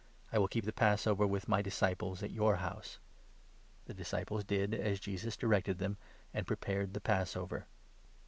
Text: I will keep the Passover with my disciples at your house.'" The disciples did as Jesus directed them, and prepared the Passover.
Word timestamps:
I 0.33 0.39
will 0.39 0.47
keep 0.47 0.65
the 0.65 0.73
Passover 0.73 1.27
with 1.27 1.47
my 1.47 1.61
disciples 1.61 2.23
at 2.23 2.31
your 2.31 2.55
house.'" 2.55 2.97
The 3.85 3.93
disciples 3.93 4.43
did 4.43 4.73
as 4.73 4.99
Jesus 4.99 5.37
directed 5.37 5.77
them, 5.77 5.97
and 6.33 6.47
prepared 6.47 6.95
the 6.95 7.01
Passover. 7.01 7.67